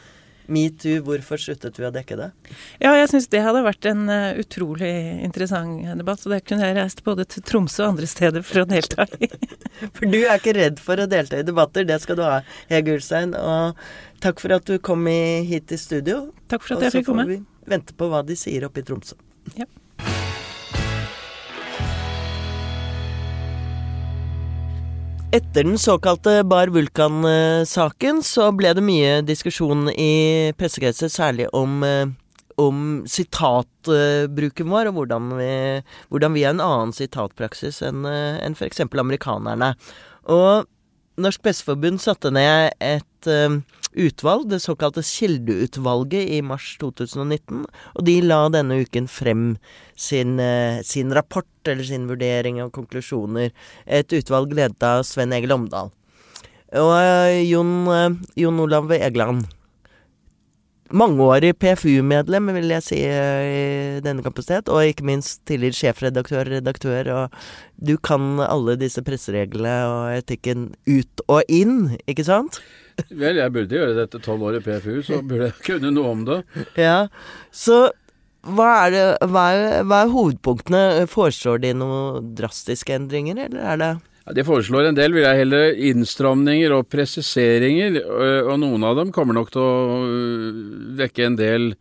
[0.45, 2.27] Metoo, hvorfor sluttet vi å dekke det?
[2.83, 4.91] Ja, jeg syns det hadde vært en uh, utrolig
[5.25, 6.21] interessant debatt.
[6.27, 9.31] Og det kunne jeg reist både til Tromsø og andre steder for å delta i.
[9.97, 12.99] for du er ikke redd for å delta i debatter, det skal du ha, Hege
[12.99, 13.33] Ulstein.
[13.39, 13.81] Og
[14.25, 16.27] takk for at du kom i, hit i studio.
[16.53, 17.25] Takk for at jeg fikk komme.
[17.25, 19.17] Og så får vi vente på hva de sier oppe i Tromsø.
[19.57, 19.71] Ja.
[25.35, 32.13] Etter den såkalte Bar Vulkan-saken så ble det mye diskusjon i pressekretser, særlig om, eh,
[32.63, 35.49] om sitatbruken vår, og hvordan vi,
[36.15, 38.85] hvordan vi har en annen sitatpraksis enn eh, en f.eks.
[38.87, 39.73] amerikanerne.
[40.31, 40.71] Og
[41.19, 43.59] Norsk Presseforbund satte ned et uh,
[43.95, 47.65] utvalg, det såkalte Kildeutvalget, i mars 2019.
[47.95, 49.45] Og de la denne uken frem
[49.97, 53.53] sin, uh, sin rapport, eller sin vurdering av konklusjoner.
[53.87, 55.93] Et utvalg ledet av Sven Egil Omdal.
[56.75, 57.77] Og uh, Jon,
[58.39, 59.47] Jon Olav Egeland
[60.95, 64.71] mangeårig PFU-medlem, vil jeg si, i denne kapasitet.
[64.73, 67.11] Og ikke minst tidligere sjefredaktør, redaktør.
[67.19, 67.37] Og
[67.77, 72.61] du kan alle disse pressereglene og etikken ut og inn, ikke sant?
[73.11, 76.25] Vel, jeg burde gjøre dette tolv år i PFU, så burde jeg kunne noe om
[76.29, 76.41] det.
[76.79, 77.07] Ja,
[77.55, 77.89] så
[78.45, 80.83] hva er, det, hva er, hva er hovedpunktene?
[81.11, 85.41] Foreslår de noen drastiske endringer, eller er det ja, De foreslår en del, vil jeg
[85.43, 87.99] heller, innstramninger og presiseringer.
[88.45, 90.03] Og noen av dem kommer nok til å
[91.01, 91.73] vekke en del,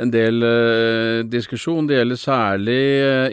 [0.00, 1.86] en del uh, diskusjon.
[1.86, 2.82] Det gjelder særlig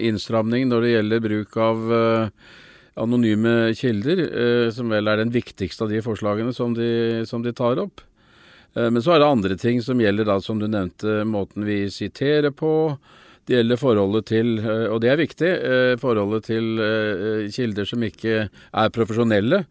[0.09, 2.55] innstramning når det gjelder bruk av uh,
[2.97, 4.23] anonyme kilder,
[4.73, 8.01] som vel er den viktigste av de forslagene som de, som de tar opp.
[8.75, 12.51] men så er det andre ting som gjelder, da, som du nevnte, måten vi siterer
[12.53, 12.97] på.
[13.47, 18.03] Det gjelder forholdet til, eh, og det er viktig, eh, forholdet til eh, kilder som
[18.03, 19.63] ikke er profesjonelle.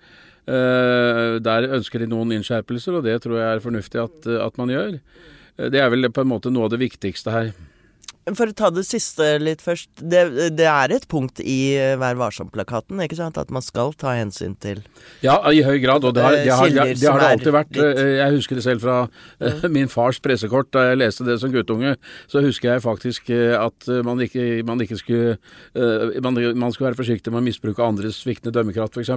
[0.46, 4.92] Der ønsker de noen innskjerpelser, og det tror jeg er fornuftig at, at man gjør.
[5.74, 7.50] Det er vel på en måte noe av det viktigste her.
[8.34, 10.00] For å ta det siste litt først.
[10.02, 13.36] Det, det er et punkt i eh, Vær varsom-plakaten, ikke sant?
[13.38, 14.80] At man skal ta hensyn til
[15.22, 16.02] Ja, i høy grad.
[16.02, 17.78] Og det har det, har, det, det har alltid vært.
[17.78, 18.96] Eh, jeg husker det selv fra
[19.38, 19.68] mm.
[19.70, 21.94] min fars pressekort da jeg leste det som guttunge.
[22.26, 25.36] Så husker jeg faktisk at man ikke, man ikke skulle
[26.22, 29.12] man, man, skulle være forsiktig med å misbruke andres sviktende dømmekraft, f.eks.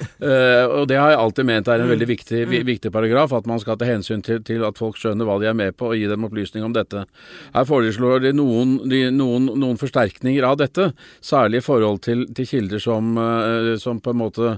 [0.76, 2.58] og det har jeg alltid ment er en veldig viktig, mm.
[2.66, 3.34] viktig paragraf.
[3.36, 5.92] At man skal ta hensyn til, til, at folk skjønner hva de er med på,
[5.92, 7.06] og gi dem opplysning om dette.
[7.54, 8.78] Her foreslår de noen,
[9.16, 10.90] noen, noen, forsterkninger av dette,
[11.24, 14.54] særlig i forhold til, til kilder som, eh, som, på en måte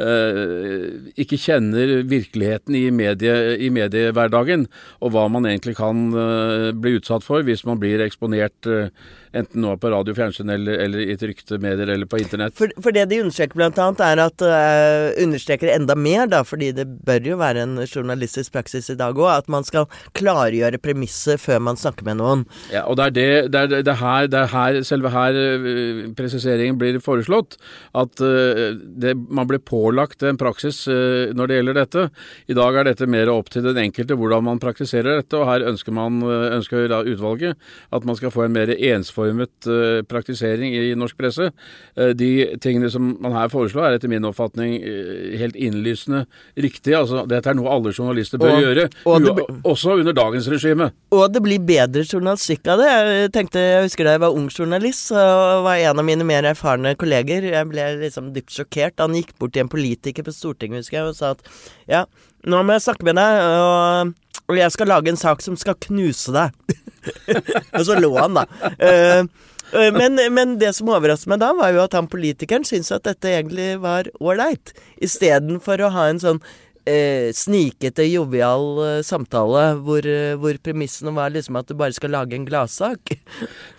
[0.00, 4.66] eh, ikke kjenner virkeligheten i, medie, i, mediehverdagen,
[5.00, 8.92] og hva man egentlig kan eh, bli utsatt for hvis man blir eksponert eh,
[9.32, 12.56] enten nå på radio, fjernsyn eller, eller i trykte medier eller på internett.
[12.58, 13.88] For, for det de understreker bl.a.
[14.06, 18.90] er at uh, understreker enda mer, da, fordi det bør jo være en journalistisk praksis
[18.90, 19.86] i dag òg, at man skal
[20.18, 22.44] klargjøre premisset før man snakker med noen.
[22.74, 25.38] Ja, og det er, det, det er, det er her, det er her, selve her
[25.38, 27.60] uh, presiseringen blir foreslått.
[27.94, 32.02] At uh, det, man blir pålagt en praksis når det gjelder dette.
[32.50, 35.64] I dag er dette mer opp til den enkelte hvordan man praktiserer dette, og her
[35.70, 37.58] ønsker man, ønsker da utvalget
[37.94, 41.50] at man skal få en mer ensformig ensformet uh, praktisering i norsk presse.
[41.98, 46.24] Uh, de tingene som man her foreslår, er etter min oppfatning uh, helt innlysende
[46.56, 46.94] riktig.
[46.96, 50.90] Altså, dette er noe alle journalister bør og, gjøre, og det, også under dagens regime.
[51.14, 52.90] Og det blir bedre journalistikk av det.
[52.90, 55.26] Jeg tenkte, jeg husker da jeg var ung journalist, så
[55.64, 59.00] var en av mine mer erfarne kolleger Jeg ble liksom dypt sjokkert.
[59.00, 61.46] Han gikk bort til en politiker på Stortinget, husker jeg, og sa at
[61.90, 62.04] ja,
[62.48, 64.14] nå må jeg snakke med deg, og,
[64.50, 66.76] og jeg skal lage en sak som skal knuse deg.
[67.76, 68.44] og så lå han, da.
[68.76, 69.50] Uh,
[69.94, 73.30] men, men, det som overrasket meg da, var jo at han politikeren syntes at dette
[73.30, 74.74] egentlig var ålreit.
[75.02, 76.42] Istedenfor å ha en sånn
[76.90, 82.14] eh, snikete, jovial eh, samtale hvor, eh, hvor premissene var liksom at du bare skal
[82.16, 83.16] lage en gladsak.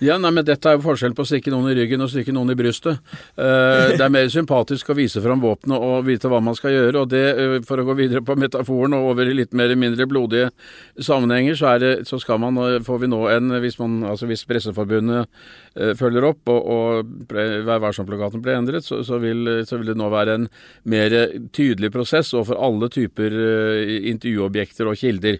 [0.01, 2.33] Ja, nei, men dette er jo forskjell på å stikke noen i ryggen og stikke
[2.33, 2.97] noen i brystet.
[3.37, 7.03] Eh, det er mer sympatisk å vise fram våpenet og vite hva man skal gjøre.
[7.03, 10.07] Og det, eh, for å gå videre på metaforen og over i litt mer mindre
[10.09, 10.49] blodige
[10.97, 15.29] sammenhenger, så, det, så skal man, får vi nå en, hvis, man, altså hvis Presseforbundet
[15.75, 19.99] eh, følger opp og, og Vær varsom-plakaten ble endret, så, så, vil, så vil det
[19.99, 20.49] nå være en
[20.89, 21.13] mer
[21.53, 25.39] tydelig prosess overfor alle typer uh, intervjuobjekter og kilder.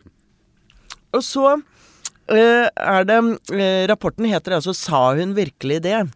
[1.12, 6.08] Og så uh, er det uh, Rapporten heter altså 'Sa hun virkelig det?'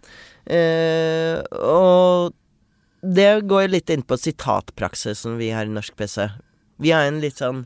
[0.46, 2.34] og
[3.02, 6.28] det går litt inn på sitatpraksisen vi har i norsk PC.
[6.78, 7.66] Vi har en litt sånn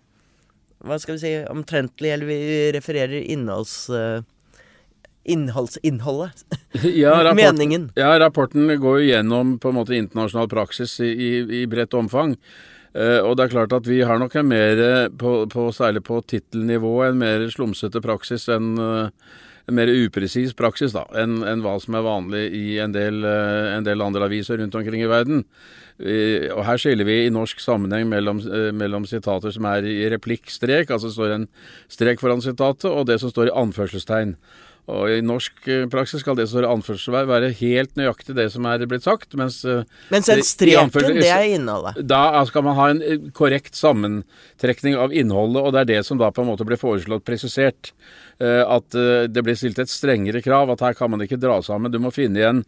[0.80, 3.92] Hva skal vi si omtrentlig, eller vi refererer innholds
[5.30, 6.46] innholdsinnholdet.
[6.84, 7.92] Ja, rapport, Meningen.
[7.96, 12.36] Ja, rapporten går jo gjennom på en måte internasjonal praksis i, i, i bredt omfang.
[12.95, 14.80] Uh, og det er klart at vi har nok en mer,
[15.13, 19.12] på, på, særlig på tittelnivå, en mer slumsete praksis enn uh,
[19.69, 23.75] en mer upresis praksis da, enn en hva som er vanlig i en del, uh,
[23.75, 25.45] en del, andre aviser rundt omkring i verden.
[26.56, 28.39] og Her skiller vi i norsk sammenheng mellom,
[28.73, 31.47] mellom sitater som er i replikkstrek, altså står en
[31.91, 34.34] strek foran sitatet, og det som står i anførselstegn.
[34.89, 38.65] Og I norsk eh, praksis skal det som står anførselsvær være helt nøyaktig det som
[38.69, 39.36] er blitt sagt.
[39.38, 41.99] Mens, eh, mens en streken, det er innholdet?
[42.10, 46.19] Da skal man ha en eh, korrekt sammentrekning av innholdet, og det er det som
[46.21, 47.93] da på en måte blir foreslått presisert.
[48.39, 51.91] At det blir stilt et strengere krav, at her kan man ikke dra sammen.
[51.91, 52.62] Du må finne igjen,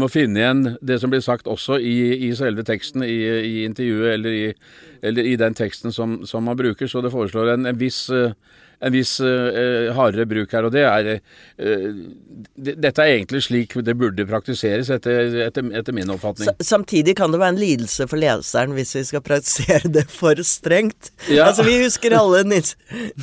[0.00, 4.14] må finne igjen det som blir sagt også i, i selve teksten, i, i intervjuet
[4.14, 4.46] eller i,
[5.04, 6.88] eller i, den teksten som, som, man bruker.
[6.88, 8.06] Så det foreslår en, en viss
[8.80, 10.66] en viss eh, hardere bruk her.
[10.66, 11.88] Og det er uh,
[12.56, 16.48] Dette er egentlig slik det burde praktiseres, etter, etter, etter min oppfatning.
[16.48, 20.40] S samtidig kan det være en lidelse for leseren hvis vi skal praktisere det for
[20.46, 21.12] strengt.
[21.28, 21.50] Ja.
[21.50, 22.76] Altså Vi husker alle Nils,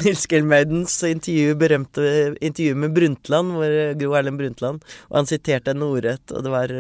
[0.04, 2.08] Nils Gelmeidens intervju, berømte
[2.42, 6.74] intervju med Brundtland, hvor Gro Erlend Brundtland, og han siterte en ordrett, og det var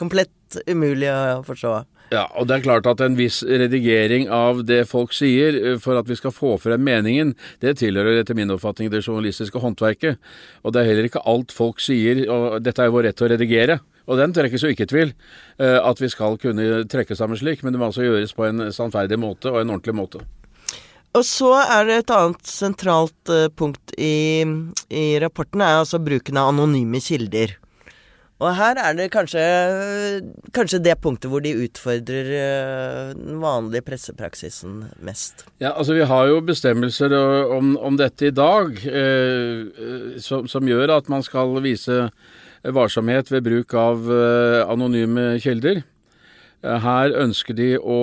[0.00, 1.80] komplett umulig å forstå.
[2.10, 5.98] Ja, og det er klart at en viss redigering av det folk sier, eh, for
[6.00, 10.18] at vi skal få frem meningen, det tilhører etter min oppfatning det journalistiske håndverket.
[10.64, 13.28] Og det er heller ikke alt folk sier, og dette er jo vår rett til
[13.28, 13.78] å redigere.
[14.10, 15.14] Og den trekkes jo ikke i tvil,
[15.62, 18.72] eh, at vi skal kunne trekke sammen slik, men det må altså gjøres på en
[18.74, 20.26] sannferdig måte og en ordentlig måte.
[21.14, 24.42] Og så er det et annet sentralt eh, punkt i,
[24.90, 27.54] i rapporten, er altså bruken av anonyme kilder.
[28.40, 29.40] Og her er det kanskje,
[30.56, 35.44] kanskje det punktet hvor de utfordrer eh, den vanlige pressepraksisen mest.
[35.60, 37.12] Ja, altså Vi har jo bestemmelser
[37.52, 42.06] om, om dette i dag eh, som, som, gjør at man skal vise
[42.64, 45.84] varsomhet ved bruk av eh, anonyme kilder.
[46.64, 48.00] Eh, her ønsker de å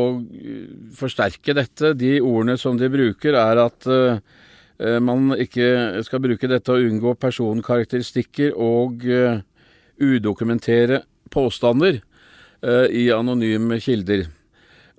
[0.98, 1.96] forsterke dette.
[1.98, 7.18] De ordene som de bruker, er at eh, man ikke skal bruke dette å unngå
[7.22, 9.42] personkarakteristikker og eh,
[10.02, 11.02] udokumentere
[11.34, 12.00] påstander
[12.62, 14.28] eh, i anonyme kilder.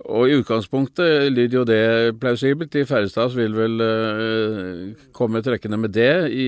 [0.06, 1.82] Og i utgangspunktet lyder jo det
[2.22, 2.70] plausibelt.
[2.72, 6.46] De færreste av oss vil vel uh, komme trekkende med det i,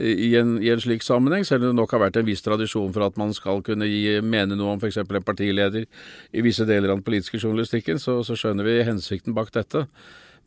[0.00, 2.88] i, en, i, en, slik sammenheng, selv om det nok har vært en viss tradisjon
[2.94, 5.02] for at man skal kunne gi, mene noe om f.eks.
[5.04, 9.52] en partileder i visse deler av den politiske journalistikken, så, så, skjønner vi hensikten bak
[9.54, 9.84] dette.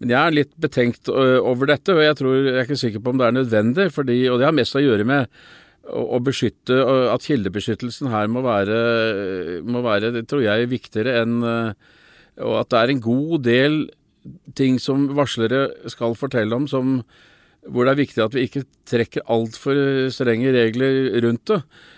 [0.01, 3.13] Men jeg er litt betenkt over dette, og jeg, tror, jeg er ikke sikker på
[3.13, 5.30] om det er nødvendig, fordi, og det har mest å gjøre med
[5.88, 6.80] å beskytte
[7.13, 12.82] At kildebeskyttelsen her må være, må være det tror jeg, viktigere enn Og at det
[12.82, 13.80] er en god del
[14.60, 17.00] ting som varslere skal fortelle om som
[17.67, 19.76] hvor det er viktig at vi ikke trekker altfor
[20.13, 21.58] strenge regler rundt det.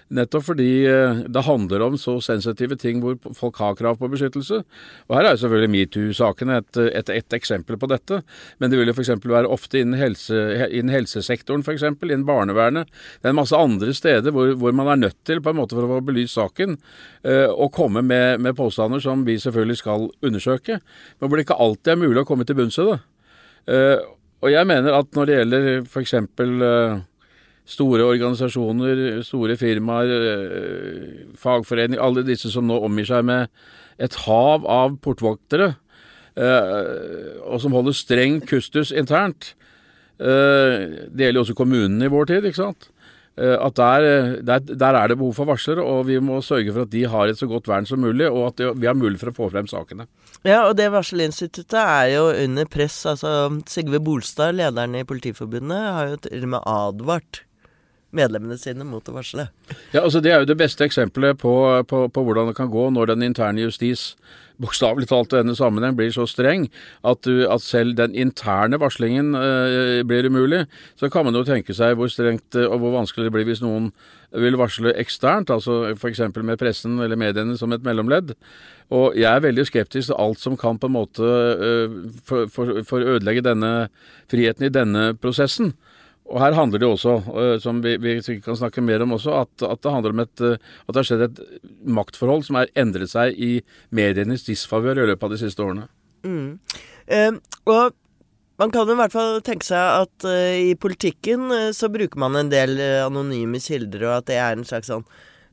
[0.09, 4.61] Nettopp fordi eh, det handler om så sensitive ting hvor folk har krav på beskyttelse.
[5.07, 8.21] Og Her er jo selvfølgelig metoo-sakene et, et, et, eksempel på dette.
[8.57, 9.11] Men det vil jo f.eks.
[9.21, 11.85] være ofte innen, helse, innen helsesektoren, f.eks.
[11.91, 12.89] innen barnevernet.
[13.21, 15.77] Det er en masse andre steder hvor, hvor, man er nødt til, på en måte
[15.77, 16.79] for å få belyst saken,
[17.21, 20.79] eh, å komme med, med påstander som vi selvfølgelig skal undersøke.
[21.19, 22.97] Men hvor det ikke alltid er mulig å komme til bunns i det.
[23.69, 23.99] Uh,
[24.41, 26.13] og jeg mener at når det gjelder f.eks.
[26.39, 27.01] Uh,
[27.69, 33.49] store organisasjoner, store firmaer, uh, fagforeninger, alle disse som nå omgir seg med
[34.01, 35.73] et hav av portvoktere,
[36.39, 39.55] uh, og som holder streng kustus internt
[40.19, 42.89] Det gjelder jo også kommunene i vår tid, ikke sant.
[43.39, 44.05] Eh, at der,
[44.43, 47.31] der, der, er det behov for varslere, og vi må sørge for at de har
[47.31, 49.69] et så godt vern som mulig, og at vi har mulighet for å få frem
[49.69, 50.09] sakene.
[50.43, 53.05] Ja, og det varselinstituttet er jo under press.
[53.07, 57.43] altså Sigve Bolstad, lederen i Politiforbundet, har jo til og med advart
[58.15, 59.49] medlemmene sine mot å varsle.
[59.93, 61.53] Ja, altså Det er jo det beste eksempelet på,
[61.89, 64.13] på, på hvordan det kan gå når den interne justis
[64.59, 66.67] bokstavelig talt i denne sammenheng blir så streng
[67.07, 70.65] at, du, at selv den interne varslingen eh, blir umulig,
[70.99, 73.63] så kan man jo tenke seg hvor strengt uh, og hvor vanskelig det blir hvis
[73.63, 73.91] noen
[74.29, 76.21] vil varsle eksternt, altså f.eks.
[76.35, 78.35] med pressen eller mediene som et mellomledd.
[78.93, 82.81] Og jeg er veldig skeptisk til alt som kan på en måte uh, for, for,
[82.89, 83.73] for ødelegge denne
[84.29, 85.73] friheten i denne prosessen.
[86.29, 89.53] Og her handler det også, eh, som vi, sikkert kan snakke mer om også, at,
[89.65, 91.39] at, det handler om et, eh, at det har skjedd et
[91.99, 93.55] maktforhold som har endret seg i
[93.95, 95.87] medienes disfavør i løpet av de siste årene.
[96.27, 96.59] Mm.
[97.09, 97.31] Eh,
[97.65, 97.95] og
[98.59, 102.37] man kan i hvert fall tenke seg at eh, i politikken eh, så bruker man
[102.37, 105.07] en del anonyme kilder, og at det er en slags sånn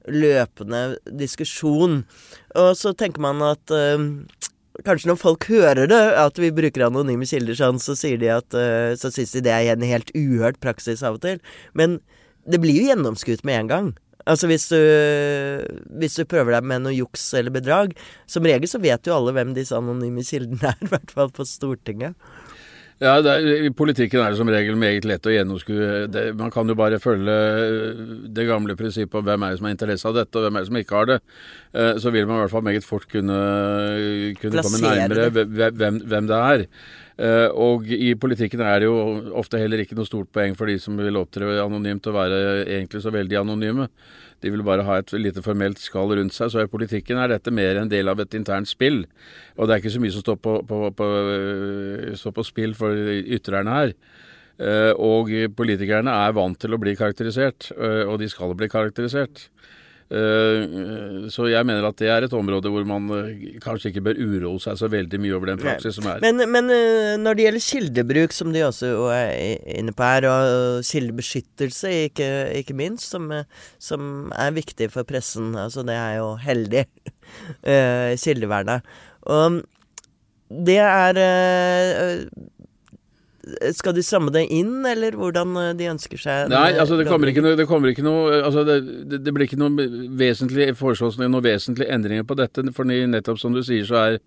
[0.07, 2.03] løpende diskusjon.
[2.61, 3.73] Og så tenker man at
[4.85, 8.57] Kanskje når folk hører det, at vi bruker anonyme kilder sånn, så sier de at
[8.57, 11.41] uh, Så syns de det er en helt uhørt praksis av og til.
[11.79, 12.01] Men
[12.47, 13.89] det blir jo gjennomskutt med en gang.
[14.27, 14.81] Altså hvis du,
[16.01, 17.93] hvis du prøver deg med noe juks eller bedrag
[18.27, 21.47] Som regel så vet jo alle hvem disse anonyme kildene er, i hvert fall på
[21.47, 22.19] Stortinget.
[22.97, 26.07] Ja, er, I politikken er det som regel meget lett å gjennomskue.
[26.09, 27.99] Det, man kan jo bare følge eh,
[28.33, 30.65] det gamle prinsippet om hvem er det som har interesse av dette, og hvem er
[30.65, 31.19] det som ikke har det.
[31.77, 33.41] Eh, så vil man i hvert fall meget fort kunne,
[34.41, 36.65] kunne komme nærmere hvem, hvem, det er.
[37.21, 38.97] Eh, og i politikken er det jo
[39.45, 43.05] ofte heller ikke noe stort poeng for de som vil opptre anonymt, å være egentlig
[43.05, 43.91] så veldig anonyme.
[44.45, 46.53] De vil bare ha et lite formelt skall rundt seg.
[46.53, 49.05] Så i politikken er dette mer en del av et internt spill.
[49.57, 51.11] Og det er ikke så mye som står på, på, på,
[52.21, 52.95] står på spill for
[53.25, 53.97] ytrerne her.
[54.57, 59.51] Eh, og politikerne er vant til å bli karakterisert, eh, og de skal bli karakterisert.
[60.07, 64.21] Eh, så jeg mener at det er et område hvor man eh, kanskje ikke bør
[64.23, 66.23] uroe seg så veldig mye over den praksis som er.
[66.23, 70.87] Men, men, eh, når det gjelder kildebruk, som de også er inne på her, og
[70.87, 72.29] kildebeskyttelse ikke,
[72.63, 73.33] ikke minst, som,
[73.83, 76.87] som, er viktig for pressen, altså det er jo heldig,
[78.23, 78.87] kildevernet.
[79.27, 79.63] Og
[80.47, 81.19] det er
[83.73, 87.31] skal de stramme det inn, eller hvordan eh, de ønsker seg Nei, altså det kommer
[87.31, 89.87] ikke noe, det, kommer ikke noe altså det, det, det, blir ikke noe
[90.19, 92.65] vesentlig foreslås noen vesentlige endringer på dette.
[92.75, 94.19] For nettopp som du sier, så er,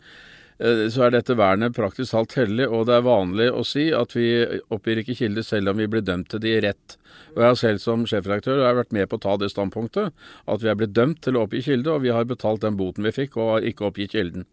[0.64, 2.70] eh, så er dette vernet praktisk talt hellig.
[2.70, 4.30] Og det er vanlig å si at vi
[4.72, 6.99] oppgir ikke kilder selv om vi blir dømt til det i rett.
[7.36, 10.14] Og jeg har selv som sjefredaktør har vært med på å ta det standpunktet
[10.50, 13.06] at vi er blitt dømt til å oppgi kilde, og vi har betalt den boten
[13.06, 14.48] vi fikk og har ikke oppgitt kilden.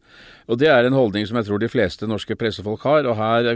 [0.47, 3.49] Og Det er en holdning som jeg tror de fleste norske pressefolk har, og her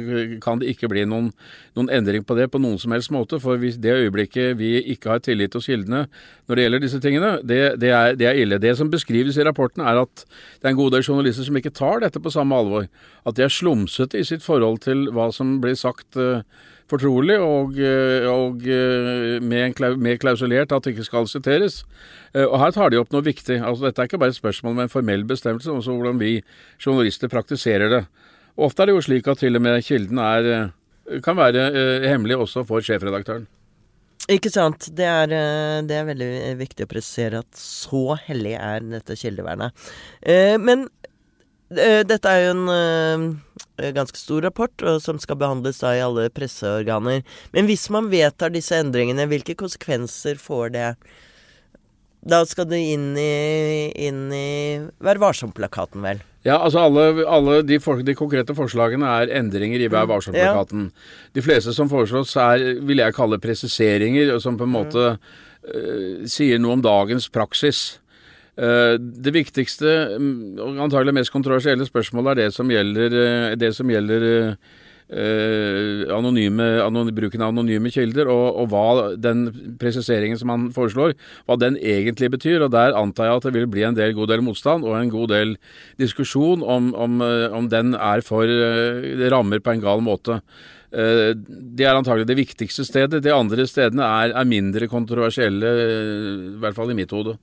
[0.43, 1.31] kan det ikke bli noen,
[1.79, 3.39] noen endring på det på noen som helst måte.
[3.41, 6.07] For hvis det øyeblikket vi ikke har tillit hos kildene
[6.49, 8.59] når det gjelder disse tingene, det, det, er, det er ille.
[8.59, 11.75] Det som beskrives i rapporten er at det er en god del journalister som ikke
[11.77, 12.91] tar dette på samme alvor.
[13.23, 16.43] At de er slumsete i sitt forhold til hva som blir sagt uh,
[16.91, 21.83] fortrolig og, eh, og eh, med, med, klausulert at det ikke skal siteres.
[22.35, 23.61] Eh, og Her tar de opp noe viktig.
[23.61, 26.35] Altså Dette er ikke bare et spørsmål med en formell bestemmelse, men også hvordan vi
[26.83, 28.03] journalister praktiserer det.
[28.61, 30.51] Ofte er det jo slik at til og med kilden er,
[31.25, 31.71] kan være
[32.11, 33.47] hemmelig også for sjefredaktøren.
[34.31, 34.91] Ikke sant.
[34.95, 35.31] Det er,
[35.87, 39.89] det er, veldig viktig å presisere at så hellig er dette kildevernet.
[40.61, 40.85] Men
[41.71, 43.41] dette er jo en
[43.81, 47.25] Eh, ganske stor rapport, og som skal behandles da i alle presseorganer.
[47.55, 50.89] Men hvis man vedtar disse endringene, hvilke konsekvenser får det?
[52.21, 54.49] Da skal det inn i, inn i
[55.01, 56.21] Vær varsom-plakaten, vel?
[56.45, 60.91] Ja, altså alle, alle de, for, de, konkrete forslagene er endringer i Vær mm, varsom-plakaten.
[60.91, 61.31] Ja.
[61.39, 66.61] De fleste som foreslås er, vil jeg kalle presiseringer, som på en måte uh, sier
[66.61, 68.00] noe om dagens praksis.
[68.61, 69.89] Eh, det viktigste
[70.21, 76.03] mm, og antagelig mest kontroversielle spørsmålet er det som gjelder, eh, det som gjelder eh,
[76.13, 79.47] anonyme, anony, bruken av anonyme kilder, og, og, hva den
[79.81, 81.17] presiseringen som han foreslår,
[81.49, 82.67] hva den egentlig betyr.
[82.67, 85.15] og Der antar jeg at det vil bli en del, god del motstand og en
[85.15, 85.57] god del
[86.03, 87.21] diskusjon om, om,
[87.57, 88.45] om den er for
[89.33, 90.43] rammer på en gal måte.
[90.91, 93.23] Det er antagelig det viktigste stedet.
[93.23, 95.77] De andre stedene er, er mindre kontroversielle,
[96.51, 97.39] i hvert fall i mitt hode.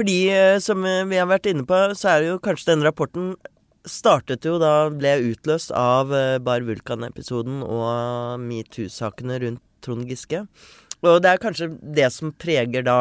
[0.00, 2.86] Fordi, eh, som eh, vi har vært inne på, så er det jo kanskje denne
[2.86, 3.34] rapporten
[3.84, 10.46] startet jo da, ble utløst av eh, Bar Vulkan-episoden og metoo-sakene rundt Trond Giske.
[11.04, 12.96] Og det er kanskje det som preger da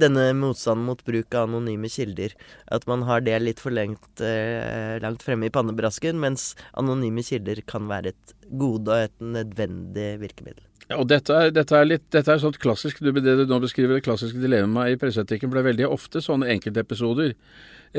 [0.00, 2.32] denne motstanden mot bruk av anonyme kilder.
[2.72, 7.60] At man har det litt for lengt, eh, langt fremme i pannebrasken, mens anonyme kilder
[7.68, 10.67] kan være et gode og et nødvendig virkemiddel.
[10.88, 13.98] Ja, og dette er, dette er, litt, dette er sånn klassisk, det du nå beskriver
[13.98, 15.50] det klassiske dilemmaet i presseetikken.
[15.50, 17.34] For det er veldig ofte sånne enkeltepisoder,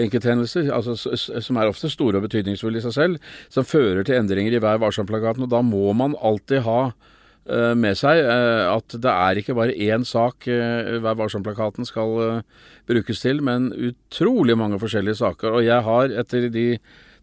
[0.06, 4.58] enkelthendelser, altså, som er ofte store og betydningsfulle i seg selv, som fører til endringer
[4.58, 5.46] i Vær varsom-plakaten.
[5.46, 9.78] Og da må man alltid ha uh, med seg uh, at det er ikke bare
[9.78, 12.42] én sak uh, Vær varsom-plakaten skal
[12.90, 15.60] brukes til, men utrolig mange forskjellige saker.
[15.60, 16.72] Og jeg har, etter de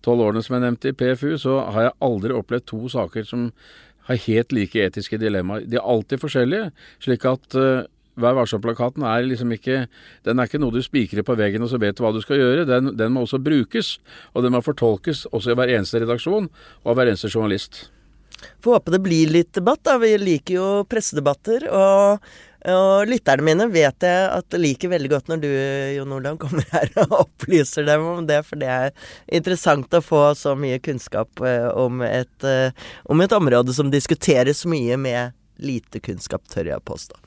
[0.06, 3.48] tolv årene som jeg nevnte i PFU, så har jeg aldri opplevd to saker som
[4.08, 5.66] har helt like etiske dilemmaer.
[5.66, 6.70] De er alltid forskjellige,
[7.04, 7.84] slik at uh,
[8.16, 9.82] Vær varsom-plakaten er liksom ikke
[10.24, 12.40] Den er ikke noe du spikrer på veggen og så vet du hva du skal
[12.40, 12.64] gjøre.
[12.68, 13.98] Den, den, må også brukes,
[14.32, 17.90] og den må fortolkes også i hver eneste redaksjon og av hver eneste journalist.
[18.64, 19.98] Får håpe det blir litt debatt, da.
[20.00, 21.68] Vi liker jo pressedebatter.
[21.68, 22.24] Og
[22.72, 25.48] og lytterne mine vet jeg at liker veldig godt når du,
[25.96, 28.94] Jon Olav, kommer her og opplyser dem om det, for det er
[29.30, 34.64] interessant å få så mye kunnskap eh, om et, eh, om et område som diskuteres
[34.66, 37.20] mye med lite kunnskap, tør jeg påstå.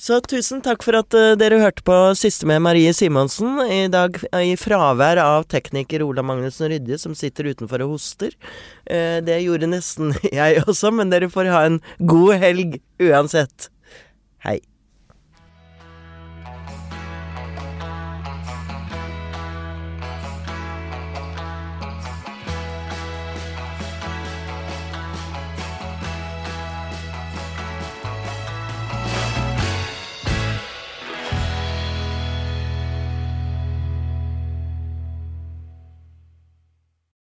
[0.00, 3.58] Så tusen takk for at uh, dere hørte på Siste med Marie Simonsen.
[3.68, 8.32] I dag i fravær av tekniker Ola Magnussen Rydje, som sitter utenfor og hoster.
[8.88, 13.68] Det gjorde nesten jeg også, men dere får ha en god helg uansett.
[14.40, 14.56] Hei.